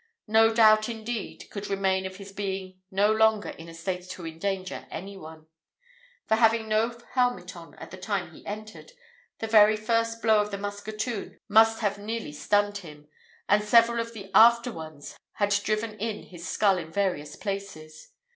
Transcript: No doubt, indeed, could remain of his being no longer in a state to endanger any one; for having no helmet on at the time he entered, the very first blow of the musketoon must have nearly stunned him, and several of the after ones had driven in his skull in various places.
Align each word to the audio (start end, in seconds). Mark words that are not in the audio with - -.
No 0.25 0.51
doubt, 0.51 0.89
indeed, 0.89 1.47
could 1.51 1.69
remain 1.69 2.07
of 2.07 2.15
his 2.15 2.31
being 2.31 2.81
no 2.89 3.11
longer 3.13 3.49
in 3.49 3.69
a 3.69 3.73
state 3.75 4.09
to 4.09 4.25
endanger 4.25 4.87
any 4.89 5.15
one; 5.15 5.45
for 6.27 6.37
having 6.37 6.67
no 6.67 6.97
helmet 7.11 7.55
on 7.55 7.75
at 7.75 7.91
the 7.91 7.97
time 7.97 8.33
he 8.33 8.43
entered, 8.47 8.93
the 9.37 9.45
very 9.45 9.77
first 9.77 10.19
blow 10.19 10.41
of 10.41 10.49
the 10.49 10.57
musketoon 10.57 11.37
must 11.47 11.81
have 11.81 11.99
nearly 11.99 12.31
stunned 12.31 12.79
him, 12.79 13.09
and 13.47 13.63
several 13.63 13.99
of 13.99 14.13
the 14.15 14.31
after 14.33 14.71
ones 14.71 15.19
had 15.33 15.51
driven 15.63 15.93
in 15.99 16.23
his 16.23 16.49
skull 16.49 16.79
in 16.79 16.91
various 16.91 17.35
places. 17.35 18.09